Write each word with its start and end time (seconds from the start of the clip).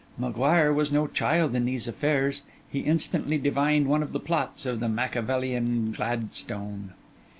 M'Guire 0.17 0.73
was 0.73 0.91
no 0.91 1.05
child 1.05 1.53
in 1.55 1.65
these 1.65 1.87
affairs; 1.87 2.41
he 2.71 2.79
instantly 2.79 3.37
divined 3.37 3.85
one 3.87 4.01
of 4.01 4.13
the 4.13 4.19
plots 4.19 4.65
of 4.65 4.79
the 4.79 4.89
Machiavellian 4.89 5.91
Gladstone. 5.91 6.93